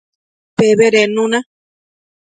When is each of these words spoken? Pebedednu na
Pebedednu 0.57 1.25
na 1.33 1.39